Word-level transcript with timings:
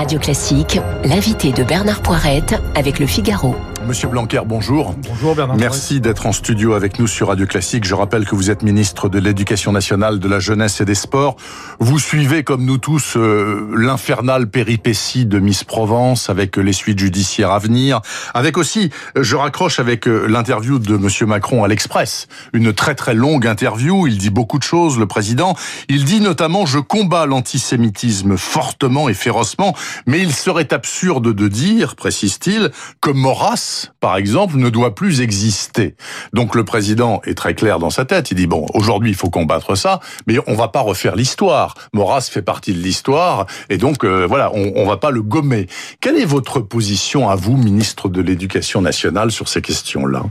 Radio 0.00 0.18
Classique, 0.18 0.80
l'invité 1.04 1.52
de 1.52 1.62
Bernard 1.62 2.00
Poirette 2.00 2.54
avec 2.74 3.00
le 3.00 3.06
Figaro. 3.06 3.54
Monsieur 3.86 4.08
Blanquer, 4.08 4.42
bonjour. 4.44 4.94
Bonjour 5.08 5.34
Bernard. 5.34 5.56
Merci 5.56 6.00
d'être 6.00 6.26
en 6.26 6.32
studio 6.32 6.74
avec 6.74 6.98
nous 6.98 7.06
sur 7.06 7.28
Radio 7.28 7.46
Classique. 7.46 7.84
Je 7.84 7.94
rappelle 7.94 8.26
que 8.26 8.34
vous 8.34 8.50
êtes 8.50 8.62
ministre 8.62 9.08
de 9.08 9.18
l'Éducation 9.18 9.72
nationale, 9.72 10.18
de 10.18 10.28
la 10.28 10.38
jeunesse 10.38 10.80
et 10.80 10.84
des 10.84 10.94
sports. 10.94 11.36
Vous 11.78 11.98
suivez, 11.98 12.44
comme 12.44 12.64
nous 12.64 12.76
tous, 12.76 13.16
euh, 13.16 13.72
l'infernale 13.76 14.48
péripétie 14.48 15.24
de 15.24 15.38
Miss 15.38 15.64
Provence 15.64 16.28
avec 16.28 16.58
les 16.58 16.74
suites 16.74 16.98
judiciaires 16.98 17.52
à 17.52 17.58
venir. 17.58 18.00
Avec 18.34 18.58
aussi, 18.58 18.90
euh, 19.16 19.22
je 19.22 19.34
raccroche 19.34 19.80
avec 19.80 20.06
euh, 20.06 20.26
l'interview 20.26 20.78
de 20.78 20.96
Monsieur 20.98 21.24
Macron 21.24 21.64
à 21.64 21.68
l'Express. 21.68 22.28
Une 22.52 22.74
très 22.74 22.94
très 22.94 23.14
longue 23.14 23.46
interview. 23.46 24.06
Il 24.06 24.18
dit 24.18 24.30
beaucoup 24.30 24.58
de 24.58 24.64
choses, 24.64 24.98
le 24.98 25.06
président. 25.06 25.56
Il 25.88 26.04
dit 26.04 26.20
notamment, 26.20 26.66
je 26.66 26.78
combats 26.78 27.24
l'antisémitisme 27.24 28.36
fortement 28.36 29.08
et 29.08 29.14
férocement, 29.14 29.74
mais 30.06 30.20
il 30.20 30.34
serait 30.34 30.72
absurde 30.74 31.32
de 31.32 31.48
dire, 31.48 31.96
précise-t-il, 31.96 32.70
que 33.00 33.10
Maurras 33.10 33.69
par 34.00 34.16
exemple, 34.16 34.56
ne 34.56 34.70
doit 34.70 34.94
plus 34.94 35.20
exister. 35.20 35.94
Donc 36.32 36.54
le 36.54 36.64
président 36.64 37.20
est 37.24 37.34
très 37.34 37.54
clair 37.54 37.78
dans 37.78 37.90
sa 37.90 38.04
tête. 38.04 38.30
Il 38.30 38.36
dit 38.36 38.46
bon, 38.46 38.66
aujourd'hui 38.74 39.10
il 39.10 39.16
faut 39.16 39.30
combattre 39.30 39.74
ça, 39.74 40.00
mais 40.26 40.38
on 40.46 40.54
va 40.54 40.68
pas 40.68 40.80
refaire 40.80 41.16
l'histoire. 41.16 41.74
Maurras 41.92 42.28
fait 42.30 42.42
partie 42.42 42.72
de 42.72 42.78
l'histoire, 42.78 43.46
et 43.68 43.78
donc 43.78 44.04
euh, 44.04 44.26
voilà, 44.26 44.50
on, 44.54 44.72
on 44.76 44.86
va 44.86 44.96
pas 44.96 45.10
le 45.10 45.22
gommer. 45.22 45.66
Quelle 46.00 46.16
est 46.16 46.24
votre 46.24 46.60
position 46.60 47.28
à 47.28 47.36
vous, 47.36 47.56
ministre 47.56 48.08
de 48.08 48.20
l'Éducation 48.20 48.80
nationale, 48.80 49.30
sur 49.30 49.48
ces 49.48 49.62
questions-là? 49.62 50.24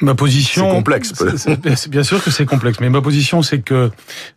Ma 0.00 0.14
position. 0.14 0.68
C'est 0.68 0.76
complexe. 0.76 1.12
C'est 1.36 1.90
bien 1.90 2.04
sûr 2.04 2.22
que 2.22 2.30
c'est 2.30 2.46
complexe, 2.46 2.78
mais 2.80 2.88
ma 2.88 3.00
position, 3.00 3.42
c'est 3.42 3.60
que 3.60 3.90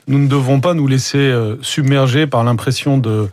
nous 0.07 0.17
ne 0.17 0.27
devons 0.27 0.59
pas 0.59 0.73
nous 0.73 0.87
laisser 0.87 1.19
euh, 1.19 1.57
submerger 1.61 2.25
par 2.25 2.43
l'impression 2.43 2.97
de, 2.97 3.29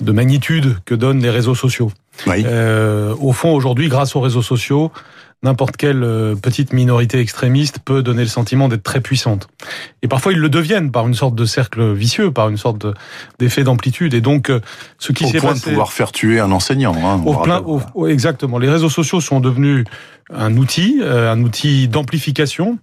de 0.00 0.12
magnitude 0.12 0.78
que 0.84 0.96
donnent 0.96 1.22
les 1.22 1.30
réseaux 1.30 1.54
sociaux. 1.54 1.92
Oui. 2.26 2.44
Euh, 2.46 3.14
au 3.20 3.32
fond, 3.32 3.52
aujourd'hui, 3.54 3.88
grâce 3.88 4.16
aux 4.16 4.20
réseaux 4.20 4.42
sociaux, 4.42 4.90
n'importe 5.42 5.76
quelle 5.76 6.02
euh, 6.02 6.34
petite 6.34 6.72
minorité 6.72 7.20
extrémiste 7.20 7.78
peut 7.84 8.02
donner 8.02 8.22
le 8.22 8.28
sentiment 8.28 8.68
d'être 8.68 8.82
très 8.82 9.00
puissante. 9.00 9.48
Et 10.02 10.08
parfois, 10.08 10.32
ils 10.32 10.38
le 10.38 10.48
deviennent 10.48 10.90
par 10.90 11.06
une 11.06 11.14
sorte 11.14 11.34
de 11.34 11.44
cercle 11.44 11.92
vicieux, 11.92 12.32
par 12.32 12.48
une 12.48 12.56
sorte 12.56 12.86
d'effet 13.38 13.62
d'amplitude. 13.62 14.14
Et 14.14 14.20
donc, 14.20 14.50
euh, 14.50 14.60
ce 14.98 15.12
qui 15.12 15.26
s'est 15.26 15.34
passé... 15.34 15.38
Au 15.38 15.40
point 15.40 15.54
de 15.54 15.60
pouvoir 15.60 15.92
faire 15.92 16.12
tuer 16.12 16.40
un 16.40 16.50
enseignant. 16.50 16.94
Hein, 17.04 17.22
au 17.24 17.34
plein, 17.36 17.60
au, 17.60 18.06
exactement. 18.08 18.58
Les 18.58 18.68
réseaux 18.68 18.90
sociaux 18.90 19.20
sont 19.20 19.40
devenus 19.40 19.84
un 20.32 20.56
outil, 20.56 20.98
euh, 21.02 21.32
un 21.32 21.42
outil 21.42 21.88
d'amplification. 21.88 22.78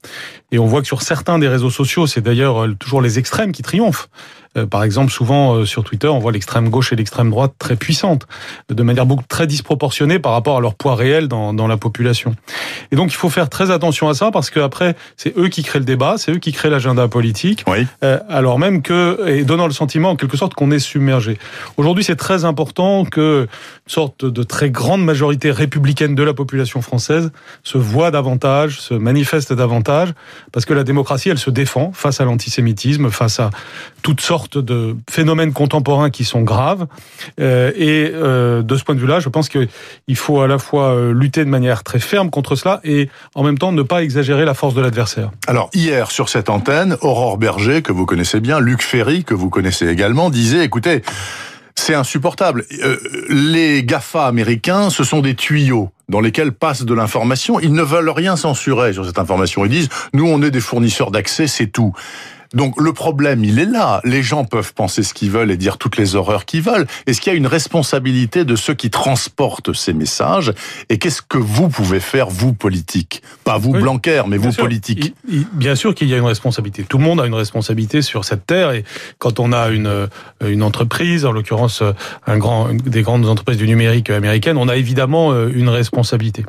Et 0.52 0.60
on 0.60 0.66
voit 0.66 0.82
que 0.82 0.88
sur 0.88 1.02
certains 1.02 1.40
des 1.40 1.48
réseaux 1.48 1.70
sociaux, 1.70 2.08
c'est 2.08 2.22
d'ailleurs 2.22 2.68
toujours 2.80 3.02
les 3.02 3.20
extrêmes 3.20 3.52
qui 3.52 3.62
triomphent. 3.62 4.10
Par 4.70 4.86
exemple, 4.86 5.12
souvent 5.12 5.66
sur 5.66 5.84
Twitter, 5.84 6.08
on 6.08 6.20
voit 6.20 6.32
l'extrême 6.32 6.70
gauche 6.70 6.94
et 6.94 6.96
l'extrême 6.96 7.30
droite 7.30 7.52
très 7.60 7.76
puissantes, 7.76 8.26
de 8.70 8.84
manière 8.84 9.06
beaucoup 9.06 9.26
très 9.28 9.48
disproportionnée 9.48 10.18
par 10.18 10.32
rapport 10.32 10.56
à 10.56 10.62
leur 10.62 10.76
poids 10.76 10.96
réel 10.96 11.28
dans, 11.28 11.54
dans 11.54 11.68
la 11.68 11.76
population. 11.76 12.36
Et 12.92 12.96
donc, 12.96 13.12
il 13.12 13.16
faut 13.16 13.30
faire 13.30 13.50
très 13.50 13.70
attention 13.70 14.08
à 14.08 14.14
ça 14.14 14.32
parce 14.32 14.50
que 14.50 14.62
après, 14.62 14.96
c'est 15.18 15.38
eux 15.38 15.50
qui 15.50 15.62
créent 15.62 15.80
le 15.80 15.86
débat, 15.86 16.16
c'est 16.18 16.32
eux 16.32 16.38
qui 16.38 16.54
créent 16.54 16.70
l'agenda 16.70 17.08
politique, 17.10 17.66
oui. 17.68 17.86
euh, 18.06 18.20
alors 18.30 18.58
même 18.58 18.82
que 18.82 19.28
et 19.28 19.44
donnant 19.44 19.68
le 19.68 19.74
sentiment 19.74 20.12
en 20.12 20.16
quelque 20.16 20.38
sorte 20.38 20.54
qu'on 20.54 20.72
est 20.72 20.80
submergé. 20.80 21.38
Aujourd'hui, 21.76 22.06
c'est 22.06 22.16
très 22.16 22.46
important 22.46 23.04
que 23.04 23.48
une 23.88 23.92
sorte 23.92 24.24
de 24.24 24.44
très 24.44 24.70
grande 24.70 25.04
majorité 25.04 25.52
républicaine 25.52 26.16
de 26.16 26.24
la 26.24 26.34
population 26.34 26.82
française 26.82 27.32
se 27.64 27.78
voit 27.78 28.12
davantage, 28.12 28.80
se 28.80 28.94
manifeste 28.94 29.54
davantage, 29.54 30.14
parce 30.52 30.66
que 30.66 30.74
la 30.74 30.84
démocratie, 30.84 31.30
elle 31.30 31.38
se 31.38 31.50
défend 31.50 31.92
face 31.94 32.22
à 32.22 32.26
l'antisémitisme, 32.26 33.10
face 33.10 33.40
à 33.40 33.50
toutes 34.02 34.22
sortes 34.22 34.58
de 34.58 34.96
phénomènes 35.10 35.54
contemporains 35.54 36.10
qui 36.10 36.24
sont 36.24 36.42
graves. 36.42 36.88
Euh, 37.40 37.72
et 37.76 38.12
euh, 38.14 38.62
de 38.62 38.76
ce 38.76 38.84
point 38.84 38.96
de 38.96 39.00
vue-là, 39.00 39.20
je 39.20 39.30
pense 39.30 39.50
qu'il 39.50 39.68
faut 40.16 40.42
à 40.42 40.48
la 40.48 40.60
fois 40.60 40.96
lutter 41.12 41.44
de 41.44 41.50
manière 41.50 41.84
très 41.84 42.00
ferme 42.00 42.30
contre 42.30 42.56
cela 42.56 42.80
et 42.84 43.10
en 43.34 43.44
même 43.44 43.58
temps 43.58 43.72
ne 43.72 43.82
pas 43.82 44.04
exagérer 44.04 44.46
la 44.46 44.54
force 44.54 44.74
de 44.74 44.82
l'adversaire. 44.82 45.32
Alors 45.48 45.70
hier 45.74 46.12
sur 46.12 46.30
cette 46.30 46.50
antenne, 46.50 46.98
Aurore 47.02 47.38
Berger 47.38 47.82
que 47.82 47.92
vous 47.92 48.06
connaissez 48.06 48.40
bien, 48.40 48.60
Luc 48.60 48.82
Ferry 48.82 49.24
que 49.24 49.34
vous 49.34 49.50
connaissez 49.50 49.88
également, 49.88 50.30
disait 50.30 50.64
écoutez, 50.64 51.02
c'est 51.78 51.94
insupportable. 51.94 52.66
Euh, 52.84 52.98
les 53.30 53.84
GAFA 53.84 54.26
américains, 54.26 54.90
ce 54.90 55.04
sont 55.04 55.20
des 55.20 55.36
tuyaux 55.36 55.92
dans 56.10 56.22
lesquels 56.22 56.52
passe 56.52 56.84
de 56.84 56.94
l'information. 56.94 57.60
Ils 57.60 57.74
ne 57.74 57.84
veulent 57.84 58.10
rien 58.10 58.36
censurer 58.36 58.94
sur 58.94 59.06
cette 59.06 59.20
information. 59.20 59.66
Ils 59.66 59.72
disent, 59.72 59.90
nous, 60.14 60.26
on 60.26 60.42
est 60.42 60.52
des 60.52 60.62
fournisseurs 60.62 61.12
d'accès, 61.12 61.48
c'est 61.48 61.68
tout. 61.68 61.94
Donc 62.54 62.80
le 62.80 62.94
problème, 62.94 63.44
il 63.44 63.60
est 63.60 63.66
là. 63.66 64.02
Les 64.04 64.24
gens 64.24 64.46
peuvent 64.46 64.74
penser 64.74 65.04
ce 65.04 65.14
qu'ils 65.14 65.32
veulent 65.32 65.52
et 65.52 65.58
dire 65.58 65.78
toutes 65.78 65.98
les 65.98 66.16
horreurs 66.16 66.46
qu'ils 66.46 66.62
veulent. 66.62 66.88
Est-ce 67.08 67.22
qu'il 67.22 67.32
y 67.32 67.36
a 67.36 67.38
une 67.38 67.48
responsabilité 67.48 68.46
de 68.46 68.56
ceux 68.56 68.74
qui 68.74 68.90
transportent 68.90 69.74
ces 69.74 69.94
messages? 69.94 70.54
Et 70.90 70.98
qu'est-ce 70.98 71.22
que 71.22 71.38
vous 71.38 71.70
pouvez 71.70 72.00
faire, 72.00 72.30
vous, 72.30 72.54
politique 72.54 73.22
Pas 73.44 73.58
vous, 73.58 73.72
oui, 73.72 73.82
Blanquer, 73.82 74.24
mais 74.28 74.38
vous, 74.38 74.52
sûr. 74.52 74.64
politique. 74.64 75.14
Il, 75.28 75.40
il, 75.40 75.48
bien 75.54 75.76
sûr 75.76 75.96
qu'il 75.96 76.08
y 76.08 76.14
a 76.14 76.18
une 76.18 76.26
responsabilité. 76.26 76.84
Tout 76.84 76.98
le 76.98 77.04
monde 77.04 77.22
a 77.22 77.26
une 77.26 77.34
responsabilité 77.34 78.02
sur 78.02 78.26
cette 78.26 78.46
terre. 78.46 78.72
Et 78.72 78.84
quand 79.18 79.40
on 79.40 79.52
a 79.52 79.70
une, 79.70 80.08
une 80.46 80.64
entreprise, 80.64 81.26
en 81.26 81.32
l'occurrence 81.32 81.84
un 82.28 82.38
grand, 82.38 82.74
des 82.74 83.02
grandes 83.02 83.28
entreprises 83.28 83.58
du 83.58 83.68
numérique 83.68 84.10
américaine, 84.10 84.58
on 84.58 84.68
a 84.68 84.76
évidemment 84.76 85.34
une 85.48 85.70
responsabilité. 85.70 86.46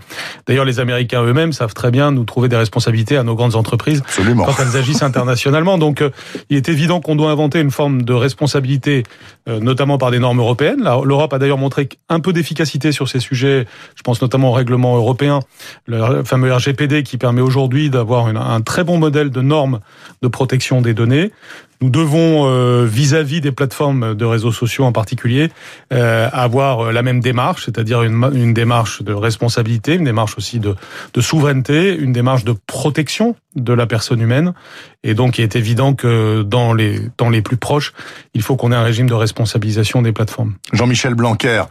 D'ailleurs, 0.46 0.64
les 0.64 0.80
Américains 0.80 1.22
eux-mêmes 1.22 1.52
savent 1.52 1.74
très 1.74 1.90
bien 1.90 2.10
nous 2.10 2.24
trouver 2.24 2.48
des 2.48 2.56
responsabilités 2.56 3.16
à 3.16 3.22
nos 3.22 3.34
grandes 3.34 3.54
entreprises 3.56 4.02
Absolument. 4.04 4.44
quand 4.44 4.54
elles 4.60 4.76
agissent 4.76 5.02
internationalement. 5.02 5.78
Donc, 5.78 5.85
donc, 5.86 6.02
il 6.50 6.56
est 6.56 6.68
évident 6.68 7.00
qu'on 7.00 7.14
doit 7.14 7.30
inventer 7.30 7.60
une 7.60 7.70
forme 7.70 8.02
de 8.02 8.12
responsabilité, 8.12 9.04
notamment 9.46 9.98
par 9.98 10.10
des 10.10 10.18
normes 10.18 10.40
européennes. 10.40 10.82
L'Europe 10.82 11.32
a 11.32 11.38
d'ailleurs 11.38 11.58
montré 11.58 11.88
un 12.08 12.18
peu 12.18 12.32
d'efficacité 12.32 12.90
sur 12.90 13.08
ces 13.08 13.20
sujets. 13.20 13.66
Je 13.94 14.02
pense 14.02 14.20
notamment 14.20 14.50
au 14.50 14.52
règlement 14.52 14.96
européen, 14.96 15.40
le 15.86 16.24
fameux 16.24 16.52
RGPD, 16.52 17.04
qui 17.04 17.18
permet 17.18 17.40
aujourd'hui 17.40 17.88
d'avoir 17.88 18.26
un 18.26 18.60
très 18.62 18.82
bon 18.82 18.98
modèle 18.98 19.30
de 19.30 19.40
normes 19.40 19.78
de 20.22 20.28
protection 20.28 20.80
des 20.80 20.92
données. 20.92 21.30
Nous 21.80 21.90
devons, 21.90 22.84
vis-à-vis 22.84 23.38
-vis 23.38 23.42
des 23.42 23.52
plateformes 23.52 24.14
de 24.14 24.24
réseaux 24.24 24.52
sociaux 24.52 24.84
en 24.84 24.92
particulier, 24.92 25.50
euh, 25.92 26.28
avoir 26.32 26.92
la 26.92 27.02
même 27.02 27.20
démarche, 27.20 27.66
c'est-à-dire 27.66 28.02
une, 28.02 28.30
une, 28.34 28.54
démarche 28.54 29.02
de 29.02 29.12
responsabilité, 29.12 29.94
une 29.94 30.04
démarche 30.04 30.36
aussi 30.38 30.58
de, 30.58 30.74
de, 31.14 31.20
souveraineté, 31.20 31.96
une 31.96 32.12
démarche 32.12 32.44
de 32.44 32.54
protection 32.66 33.36
de 33.54 33.72
la 33.72 33.86
personne 33.86 34.20
humaine. 34.20 34.52
Et 35.04 35.14
donc, 35.14 35.38
il 35.38 35.42
est 35.42 35.56
évident 35.56 35.94
que 35.94 36.42
dans 36.42 36.74
les 36.74 37.08
temps 37.16 37.30
les 37.30 37.42
plus 37.42 37.56
proches, 37.56 37.92
il 38.34 38.42
faut 38.42 38.56
qu'on 38.56 38.72
ait 38.72 38.76
un 38.76 38.82
régime 38.82 39.08
de 39.08 39.14
responsabilisation 39.14 40.02
des 40.02 40.12
plateformes. 40.12 40.54
Jean-Michel 40.72 41.14
Blanquer. 41.14 41.62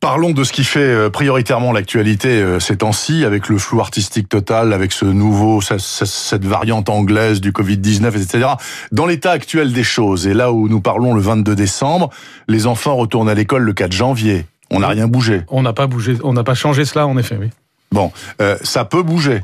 Parlons 0.00 0.30
de 0.30 0.44
ce 0.44 0.52
qui 0.52 0.62
fait 0.62 1.10
prioritairement 1.10 1.72
l'actualité 1.72 2.58
ces 2.60 2.78
temps-ci, 2.78 3.24
avec 3.24 3.48
le 3.48 3.58
flou 3.58 3.80
artistique 3.80 4.28
total, 4.28 4.72
avec 4.72 4.92
ce 4.92 5.04
nouveau, 5.04 5.60
cette 5.60 6.44
variante 6.44 6.88
anglaise 6.88 7.40
du 7.40 7.50
Covid-19, 7.50 8.08
etc. 8.08 8.48
Dans 8.92 9.06
l'état 9.06 9.32
actuel 9.32 9.72
des 9.72 9.82
choses, 9.82 10.28
et 10.28 10.34
là 10.34 10.52
où 10.52 10.68
nous 10.68 10.80
parlons 10.80 11.14
le 11.14 11.20
22 11.20 11.56
décembre, 11.56 12.10
les 12.46 12.66
enfants 12.68 12.94
retournent 12.94 13.28
à 13.28 13.34
l'école 13.34 13.62
le 13.62 13.72
4 13.72 13.92
janvier. 13.92 14.46
On 14.70 14.80
n'a 14.80 14.88
rien 14.88 15.08
bougé. 15.08 15.42
On 15.48 15.62
n'a 15.62 15.72
pas 15.72 15.86
bougé, 15.86 16.16
on 16.22 16.32
n'a 16.32 16.44
pas 16.44 16.54
changé 16.54 16.84
cela, 16.84 17.06
en 17.06 17.16
effet, 17.16 17.36
oui. 17.40 17.48
Bon, 17.90 18.12
euh, 18.40 18.56
ça 18.62 18.84
peut 18.84 19.02
bouger. 19.02 19.40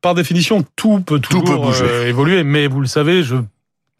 Par 0.00 0.14
définition, 0.14 0.64
tout 0.76 1.00
peut 1.00 1.20
toujours 1.20 1.44
tout 1.44 1.52
peut 1.52 1.58
bouger. 1.58 1.84
Euh, 1.84 2.08
évoluer, 2.08 2.42
mais 2.42 2.66
vous 2.66 2.80
le 2.80 2.86
savez, 2.86 3.22
je 3.22 3.36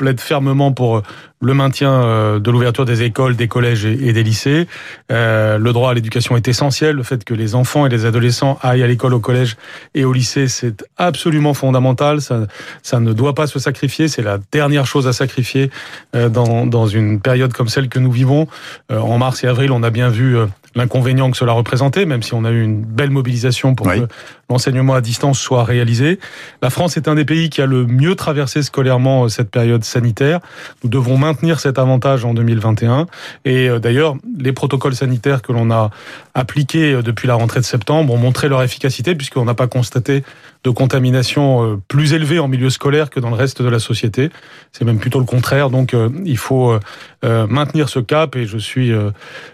plaide 0.01 0.19
fermement 0.19 0.73
pour 0.73 1.03
le 1.43 1.53
maintien 1.53 2.39
de 2.39 2.51
l'ouverture 2.51 2.87
des 2.87 3.03
écoles, 3.03 3.37
des 3.37 3.49
collèges 3.49 3.85
et 3.85 4.13
des 4.15 4.23
lycées. 4.23 4.67
Euh, 5.13 5.59
le 5.59 5.73
droit 5.75 5.91
à 5.91 5.95
l'éducation 5.95 6.37
est 6.37 6.49
essentiel. 6.49 6.97
Le 6.97 7.03
fait 7.03 7.23
que 7.23 7.35
les 7.35 7.55
enfants 7.55 7.85
et 7.85 7.91
les 7.91 8.07
adolescents 8.07 8.59
aillent 8.63 8.83
à 8.83 8.87
l'école, 8.87 9.13
au 9.13 9.21
collège 9.21 9.59
et 9.95 10.07
au 10.07 10.13
lycée, 10.15 10.49
c'est 10.49 10.85
absolument 10.97 11.53
fondamental. 11.53 12.23
Ça, 12.23 12.47
ça 12.83 12.99
ne 12.99 13.13
doit 13.13 13.35
pas 13.35 13.47
se 13.47 13.59
sacrifier. 13.59 14.09
C'est 14.09 14.23
la 14.23 14.39
dernière 14.53 14.87
chose 14.87 15.07
à 15.07 15.13
sacrifier 15.13 15.71
dans, 16.15 16.67
dans 16.67 16.87
une 16.87 17.21
période 17.21 17.53
comme 17.53 17.69
celle 17.69 17.91
que 17.91 17.99
nous 17.99 18.13
vivons. 18.13 18.47
En 18.91 19.19
mars 19.19 19.45
et 19.45 19.47
avril, 19.47 19.71
on 19.71 19.83
a 19.83 19.91
bien 19.91 20.09
vu 20.09 20.39
l'inconvénient 20.75 21.31
que 21.31 21.37
cela 21.37 21.53
représentait, 21.53 22.07
même 22.07 22.23
si 22.23 22.35
on 22.35 22.45
a 22.45 22.51
eu 22.51 22.63
une 22.63 22.83
belle 22.83 23.11
mobilisation 23.11 23.75
pour 23.75 23.87
oui. 23.87 24.01
que 24.01 24.07
l'enseignement 24.49 24.95
à 24.95 25.01
distance 25.01 25.39
soit 25.39 25.65
réalisé. 25.65 26.19
La 26.63 26.71
France 26.71 26.97
est 26.97 27.09
un 27.09 27.15
des 27.15 27.25
pays 27.25 27.51
qui 27.51 27.63
a 27.63 27.67
le 27.67 27.87
mieux 27.87 28.15
traversé 28.15 28.63
scolairement 28.63 29.29
cette 29.29 29.51
période 29.51 29.85
sanitaire. 29.85 30.41
Nous 30.83 30.91
devons 30.91 31.19
maintenir 31.19 31.61
cet 31.61 31.79
avantage 31.79 32.25
en 32.25 32.35
2021. 32.35 33.07
Et 33.45 33.69
d'ailleurs, 33.81 34.17
les 34.39 34.53
protocoles 34.53 34.95
sanitaires 34.95 35.43
que 35.43 35.53
l'on 35.53 35.71
a 35.71 35.91
appliqués 36.35 37.01
depuis 37.03 37.29
la 37.29 37.35
rentrée 37.35 37.61
de 37.61 37.65
septembre 37.65 38.13
ont 38.13 38.19
montré 38.19 38.49
leur 38.49 38.63
efficacité 38.63 39.15
puisqu'on 39.15 39.45
n'a 39.45 39.55
pas 39.55 39.67
constaté 39.67 40.25
de 40.65 40.71
contamination 40.71 41.81
plus 41.89 42.13
élevée 42.13 42.39
en 42.39 42.49
milieu 42.49 42.71
scolaire 42.71 43.11
que 43.11 43.21
dans 43.21 43.31
le 43.31 43.37
reste 43.37 43.63
de 43.63 43.69
la 43.69 43.79
société. 43.79 44.31
C'est 44.73 44.85
même 44.85 44.99
plutôt 44.99 45.19
le 45.19 45.25
contraire. 45.25 45.71
Donc, 45.71 45.95
il 46.25 46.37
faut 46.37 46.79
maintenir 47.23 47.89
ce 47.89 47.99
cap 47.99 48.37
et 48.37 48.47
je 48.47 48.59
suis 48.59 48.93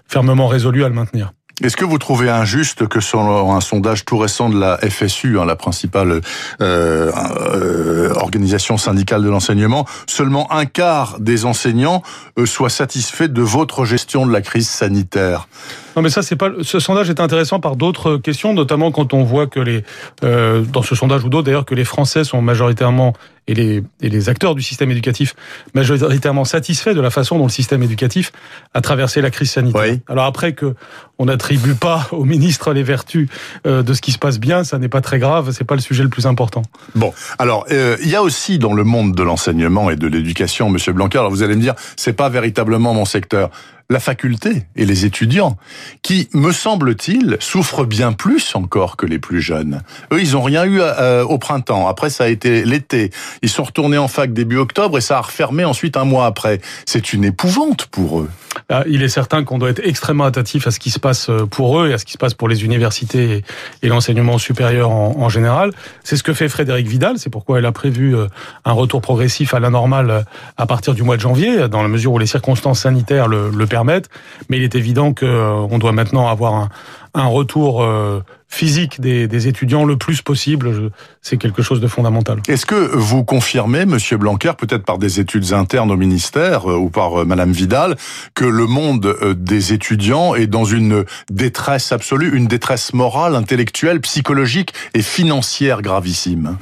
fermement 0.08 0.48
résolu 0.48 0.84
à 0.84 0.88
le 0.88 0.94
maintenir. 0.94 1.32
Est-ce 1.62 1.78
que 1.78 1.86
vous 1.86 1.96
trouvez 1.96 2.28
injuste 2.28 2.86
que 2.86 3.00
selon 3.00 3.54
un 3.54 3.62
sondage 3.62 4.04
tout 4.04 4.18
récent 4.18 4.50
de 4.50 4.60
la 4.60 4.76
FSU, 4.76 5.38
hein, 5.38 5.46
la 5.46 5.56
principale 5.56 6.20
euh, 6.60 7.10
euh, 7.10 8.12
organisation 8.14 8.76
syndicale 8.76 9.22
de 9.22 9.30
l'enseignement, 9.30 9.86
seulement 10.06 10.52
un 10.52 10.66
quart 10.66 11.18
des 11.18 11.46
enseignants 11.46 12.02
euh, 12.38 12.44
soient 12.44 12.68
satisfaits 12.68 13.28
de 13.28 13.40
votre 13.40 13.86
gestion 13.86 14.26
de 14.26 14.32
la 14.32 14.42
crise 14.42 14.68
sanitaire? 14.68 15.48
Non, 15.96 16.02
mais 16.02 16.10
ça, 16.10 16.22
c'est 16.22 16.36
pas. 16.36 16.50
Ce 16.62 16.78
sondage 16.78 17.08
est 17.08 17.20
intéressant 17.20 17.58
par 17.58 17.74
d'autres 17.74 18.18
questions, 18.18 18.52
notamment 18.52 18.90
quand 18.92 19.14
on 19.14 19.24
voit 19.24 19.46
que 19.46 19.60
les, 19.60 19.82
euh, 20.22 20.60
dans 20.60 20.82
ce 20.82 20.94
sondage 20.94 21.24
ou 21.24 21.30
d'autres 21.30 21.46
d'ailleurs, 21.46 21.64
que 21.64 21.74
les 21.74 21.84
Français 21.84 22.22
sont 22.22 22.42
majoritairement 22.42 23.14
et 23.48 23.54
les, 23.54 23.82
et 24.00 24.08
les 24.08 24.28
acteurs 24.28 24.54
du 24.54 24.62
système 24.62 24.90
éducatif 24.90 25.34
majoritairement 25.74 26.44
satisfaits 26.44 26.94
de 26.94 27.00
la 27.00 27.10
façon 27.10 27.38
dont 27.38 27.44
le 27.44 27.50
système 27.50 27.82
éducatif 27.82 28.32
a 28.74 28.80
traversé 28.80 29.20
la 29.20 29.30
crise 29.30 29.50
sanitaire. 29.50 29.96
Alors 30.08 30.24
après 30.24 30.52
que 30.52 30.74
on 31.18 31.26
n'attribue 31.26 31.74
pas 31.74 32.08
au 32.12 32.24
ministre 32.24 32.72
les 32.72 32.82
vertus 32.82 33.28
euh, 33.66 33.82
de 33.82 33.94
ce 33.94 34.00
qui 34.00 34.12
se 34.12 34.18
passe 34.18 34.38
bien, 34.38 34.64
ça 34.64 34.78
n'est 34.78 34.88
pas 34.88 35.00
très 35.00 35.18
grave, 35.18 35.50
c'est 35.52 35.64
pas 35.64 35.76
le 35.76 35.80
sujet 35.80 36.02
le 36.02 36.08
plus 36.08 36.26
important. 36.26 36.62
Bon, 36.94 37.12
alors 37.38 37.66
euh, 37.70 37.96
il 38.02 38.08
y 38.08 38.16
a 38.16 38.22
aussi 38.22 38.58
dans 38.58 38.74
le 38.74 38.84
monde 38.84 39.14
de 39.14 39.22
l'enseignement 39.22 39.90
et 39.90 39.96
de 39.96 40.06
l'éducation, 40.06 40.68
Monsieur 40.68 40.92
Blanquer, 40.92 41.18
alors 41.18 41.30
vous 41.30 41.42
allez 41.42 41.56
me 41.56 41.62
dire, 41.62 41.74
c'est 41.96 42.12
pas 42.12 42.28
véritablement 42.28 42.94
mon 42.94 43.04
secteur 43.04 43.50
la 43.88 44.00
faculté 44.00 44.64
et 44.74 44.84
les 44.84 45.04
étudiants, 45.04 45.56
qui, 46.02 46.28
me 46.32 46.52
semble-t-il, 46.52 47.36
souffrent 47.40 47.84
bien 47.84 48.12
plus 48.12 48.54
encore 48.54 48.96
que 48.96 49.06
les 49.06 49.18
plus 49.18 49.40
jeunes. 49.40 49.82
Eux, 50.12 50.20
ils 50.20 50.32
n'ont 50.32 50.42
rien 50.42 50.64
eu 50.64 50.80
euh, 50.80 51.24
au 51.24 51.38
printemps. 51.38 51.86
Après, 51.86 52.10
ça 52.10 52.24
a 52.24 52.28
été 52.28 52.64
l'été. 52.64 53.10
Ils 53.42 53.48
sont 53.48 53.64
retournés 53.64 53.98
en 53.98 54.08
fac 54.08 54.32
début 54.32 54.56
octobre 54.56 54.98
et 54.98 55.00
ça 55.00 55.18
a 55.18 55.20
refermé 55.20 55.64
ensuite 55.64 55.96
un 55.96 56.04
mois 56.04 56.26
après. 56.26 56.60
C'est 56.84 57.12
une 57.12 57.24
épouvante 57.24 57.86
pour 57.86 58.20
eux. 58.20 58.30
Ah, 58.68 58.84
il 58.88 59.02
est 59.02 59.08
certain 59.08 59.44
qu'on 59.44 59.58
doit 59.58 59.70
être 59.70 59.82
extrêmement 59.84 60.24
attentif 60.24 60.66
à 60.66 60.70
ce 60.70 60.80
qui 60.80 60.90
se 60.90 60.98
passe 60.98 61.28
euh, 61.28 61.46
pour 61.46 61.80
eux 61.80 61.90
et 61.90 61.92
à 61.92 61.98
ce 61.98 62.04
qui 62.04 62.12
se 62.12 62.18
passe 62.18 62.34
pour 62.34 62.48
les 62.48 62.64
universités 62.64 63.44
et 63.82 63.88
l'enseignement 63.88 64.38
supérieur 64.38 64.90
en, 64.90 65.28
général. 65.28 65.72
C'est 66.04 66.16
ce 66.16 66.22
que 66.22 66.32
fait 66.32 66.48
Frédéric 66.48 66.88
Vidal. 66.88 67.18
C'est 67.18 67.30
pourquoi 67.30 67.58
elle 67.58 67.66
a 67.66 67.72
prévu 67.72 68.16
euh, 68.16 68.26
un 68.64 68.72
retour 68.72 69.00
progressif 69.00 69.54
à 69.54 69.60
la 69.60 69.70
normale 69.70 70.24
à 70.56 70.66
partir 70.66 70.94
du 70.94 71.02
mois 71.02 71.16
de 71.16 71.20
janvier, 71.20 71.68
dans 71.68 71.82
la 71.82 71.88
mesure 71.88 72.12
où 72.12 72.18
les 72.18 72.26
circonstances 72.26 72.80
sanitaires 72.80 73.28
le, 73.28 73.50
le 73.50 73.66
permettre. 73.76 74.08
Mais 74.48 74.56
il 74.56 74.62
est 74.62 74.74
évident 74.74 75.12
qu'on 75.12 75.26
euh, 75.74 75.78
doit 75.78 75.92
maintenant 75.92 76.28
avoir 76.28 76.54
un, 76.54 76.68
un 77.12 77.26
retour 77.26 77.82
euh, 77.82 78.22
physique 78.48 79.02
des, 79.02 79.28
des, 79.28 79.48
étudiants 79.48 79.84
le 79.84 79.98
plus 79.98 80.22
possible. 80.22 80.90
C'est 81.20 81.36
quelque 81.36 81.60
chose 81.60 81.80
de 81.80 81.86
fondamental. 81.86 82.38
Est-ce 82.48 82.64
que 82.64 82.96
vous 82.96 83.22
confirmez, 83.22 83.84
Monsieur 83.84 84.16
Blanquer, 84.16 84.52
peut-être 84.56 84.84
par 84.84 84.96
des 84.96 85.20
études 85.20 85.52
internes 85.52 85.90
au 85.90 85.98
ministère 85.98 86.70
euh, 86.70 86.76
ou 86.76 86.88
par 86.88 87.26
Madame 87.26 87.52
Vidal, 87.52 87.96
que 88.34 88.46
le 88.46 88.66
monde 88.66 89.14
des 89.36 89.74
étudiants 89.74 90.34
est 90.34 90.46
dans 90.46 90.64
une 90.64 91.04
détresse 91.30 91.92
absolue, 91.92 92.34
une 92.34 92.46
détresse 92.46 92.94
morale, 92.94 93.34
intellectuelle, 93.34 94.00
psychologique 94.00 94.72
et 94.94 95.02
financière 95.02 95.82
gravissime? 95.82 96.56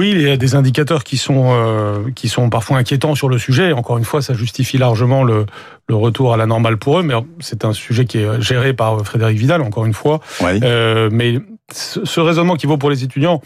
Oui, 0.00 0.12
il 0.12 0.22
y 0.22 0.30
a 0.30 0.38
des 0.38 0.54
indicateurs 0.54 1.04
qui 1.04 1.18
sont 1.18 1.48
euh, 1.50 2.10
qui 2.14 2.30
sont 2.30 2.48
parfois 2.48 2.78
inquiétants 2.78 3.14
sur 3.14 3.28
le 3.28 3.38
sujet. 3.38 3.72
Encore 3.74 3.98
une 3.98 4.06
fois, 4.06 4.22
ça 4.22 4.32
justifie 4.32 4.78
largement 4.78 5.24
le, 5.24 5.44
le 5.90 5.96
retour 5.96 6.32
à 6.32 6.36
la 6.36 6.46
normale 6.46 6.76
pour 6.76 7.00
eux, 7.00 7.02
mais 7.02 7.14
c'est 7.40 7.64
un 7.64 7.72
sujet 7.72 8.04
qui 8.04 8.18
est 8.18 8.40
géré 8.40 8.72
par 8.72 9.04
Frédéric 9.04 9.38
Vidal, 9.38 9.60
encore 9.60 9.84
une 9.84 9.92
fois. 9.92 10.20
Euh, 10.42 11.10
mais 11.12 11.40
ce 11.72 12.20
raisonnement 12.20 12.56
qui 12.56 12.66
vaut 12.66 12.78
pour 12.78 12.90
les 12.90 13.04
étudiants 13.04 13.40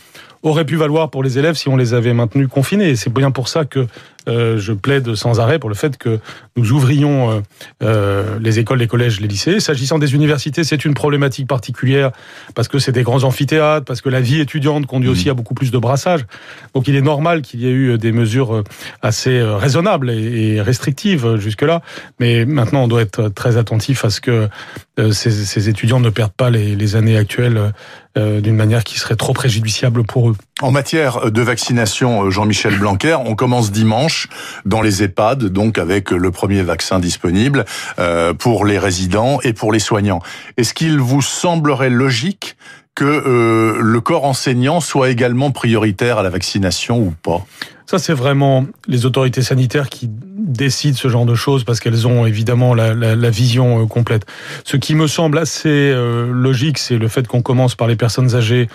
aurait 0.44 0.64
pu 0.64 0.76
valoir 0.76 1.10
pour 1.10 1.22
les 1.22 1.38
élèves 1.38 1.54
si 1.54 1.68
on 1.68 1.76
les 1.76 1.94
avait 1.94 2.12
maintenus 2.12 2.48
confinés. 2.48 2.90
Et 2.90 2.96
c'est 2.96 3.12
bien 3.12 3.30
pour 3.30 3.48
ça 3.48 3.64
que 3.64 3.86
euh, 4.28 4.58
je 4.58 4.72
plaide 4.72 5.14
sans 5.14 5.40
arrêt 5.40 5.58
pour 5.58 5.68
le 5.68 5.74
fait 5.74 5.98
que 5.98 6.18
nous 6.56 6.72
ouvrions 6.72 7.30
euh, 7.30 7.40
euh, 7.82 8.38
les 8.40 8.58
écoles, 8.58 8.78
les 8.78 8.86
collèges, 8.86 9.20
les 9.20 9.28
lycées. 9.28 9.60
S'agissant 9.60 9.98
des 9.98 10.14
universités, 10.14 10.64
c'est 10.64 10.84
une 10.84 10.94
problématique 10.94 11.46
particulière 11.46 12.10
parce 12.54 12.68
que 12.68 12.78
c'est 12.78 12.92
des 12.92 13.02
grands 13.02 13.24
amphithéâtres, 13.24 13.84
parce 13.84 14.00
que 14.00 14.08
la 14.08 14.20
vie 14.20 14.40
étudiante 14.40 14.86
conduit 14.86 15.08
aussi 15.08 15.28
mmh. 15.28 15.32
à 15.32 15.34
beaucoup 15.34 15.54
plus 15.54 15.70
de 15.70 15.78
brassage. 15.78 16.26
Donc 16.74 16.88
il 16.88 16.96
est 16.96 17.02
normal 17.02 17.42
qu'il 17.42 17.60
y 17.60 17.66
ait 17.66 17.72
eu 17.72 17.98
des 17.98 18.12
mesures 18.12 18.62
assez 19.02 19.42
raisonnables 19.42 20.10
et 20.10 20.60
restrictives 20.60 21.36
jusque-là. 21.36 21.82
Mais 22.20 22.33
maintenant, 22.44 22.84
on 22.84 22.88
doit 22.88 23.02
être 23.02 23.28
très 23.28 23.56
attentif 23.56 24.04
à 24.04 24.10
ce 24.10 24.20
que 24.20 24.48
ces, 24.96 25.30
ces, 25.30 25.68
étudiants 25.68 26.00
ne 26.00 26.10
perdent 26.10 26.32
pas 26.32 26.50
les, 26.50 26.76
les 26.76 26.96
années 26.96 27.16
actuelles 27.16 27.72
d'une 28.16 28.54
manière 28.54 28.84
qui 28.84 28.98
serait 28.98 29.16
trop 29.16 29.32
préjudiciable 29.32 30.04
pour 30.04 30.30
eux. 30.30 30.36
En 30.62 30.70
matière 30.70 31.32
de 31.32 31.42
vaccination, 31.42 32.30
Jean-Michel 32.30 32.78
Blanquer, 32.78 33.16
on 33.26 33.34
commence 33.34 33.72
dimanche 33.72 34.28
dans 34.64 34.82
les 34.82 35.02
EHPAD, 35.02 35.46
donc 35.46 35.78
avec 35.78 36.12
le 36.12 36.30
premier 36.30 36.62
vaccin 36.62 37.00
disponible 37.00 37.64
euh, 37.98 38.34
pour 38.34 38.64
les 38.64 38.78
résidents 38.78 39.40
et 39.42 39.52
pour 39.52 39.72
les 39.72 39.80
soignants. 39.80 40.20
Est-ce 40.56 40.72
qu'il 40.72 41.00
vous 41.00 41.22
semblerait 41.22 41.90
logique 41.90 42.56
que 42.94 43.04
euh, 43.04 43.78
le 43.80 44.00
corps 44.00 44.24
enseignant 44.24 44.80
soit 44.80 45.10
également 45.10 45.50
prioritaire 45.50 46.18
à 46.18 46.22
la 46.22 46.30
vaccination 46.30 46.98
ou 46.98 47.14
pas? 47.22 47.44
Ça, 47.86 47.98
c'est 47.98 48.14
vraiment 48.14 48.64
les 48.86 49.06
autorités 49.06 49.42
sanitaires 49.42 49.88
qui 49.88 50.08
décident 50.44 50.96
ce 50.96 51.08
genre 51.08 51.26
de 51.26 51.34
choses 51.34 51.64
parce 51.64 51.80
qu'elles 51.80 52.06
ont 52.06 52.26
évidemment 52.26 52.74
la, 52.74 52.94
la, 52.94 53.16
la, 53.16 53.30
vision 53.30 53.82
euh, 53.82 53.86
complète. 53.86 54.26
Ce 54.64 54.76
qui 54.76 54.94
me 54.94 55.06
semble 55.06 55.38
assez 55.38 55.92
logique, 55.94 56.78
c'est 56.78 56.98
le 56.98 57.08
fait 57.08 57.26
qu'on 57.26 57.42
commence 57.42 57.74
par 57.74 57.88
les 57.88 57.96
personnes 57.96 58.34
âgées 58.34 58.68